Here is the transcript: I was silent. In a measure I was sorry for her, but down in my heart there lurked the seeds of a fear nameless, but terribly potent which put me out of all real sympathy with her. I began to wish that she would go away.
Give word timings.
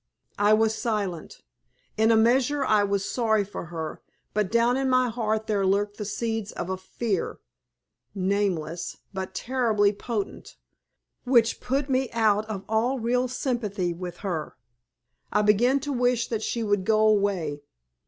I 0.39 0.53
was 0.53 0.73
silent. 0.73 1.43
In 1.95 2.09
a 2.09 2.15
measure 2.17 2.65
I 2.65 2.83
was 2.83 3.05
sorry 3.05 3.43
for 3.43 3.65
her, 3.65 4.01
but 4.33 4.51
down 4.51 4.75
in 4.75 4.89
my 4.89 5.09
heart 5.09 5.45
there 5.45 5.63
lurked 5.63 5.97
the 5.97 6.05
seeds 6.05 6.51
of 6.51 6.71
a 6.71 6.75
fear 6.77 7.37
nameless, 8.15 8.97
but 9.13 9.35
terribly 9.35 9.93
potent 9.93 10.57
which 11.23 11.59
put 11.61 11.87
me 11.87 12.09
out 12.13 12.47
of 12.49 12.65
all 12.67 12.97
real 12.97 13.27
sympathy 13.27 13.93
with 13.93 14.17
her. 14.25 14.57
I 15.31 15.43
began 15.43 15.79
to 15.81 15.93
wish 15.93 16.29
that 16.29 16.41
she 16.41 16.63
would 16.63 16.83
go 16.83 17.05
away. 17.07 17.61